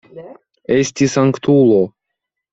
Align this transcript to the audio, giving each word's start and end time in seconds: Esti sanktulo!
Esti 0.75 1.09
sanktulo! 1.17 1.79